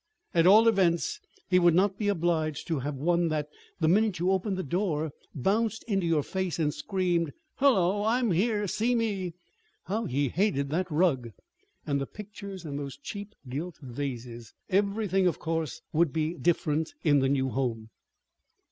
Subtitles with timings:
[0.33, 3.47] At all events, he would not be obliged to have one that,
[3.79, 8.03] the minute you opened the door, bounced into your face and screamed "Hullo!
[8.03, 8.65] I'm here.
[8.67, 9.35] See me!"
[9.83, 11.29] How he hated that rug!
[11.85, 17.19] And the pictures and those cheap gilt vases everything, of course, would be different in
[17.19, 17.91] the new home.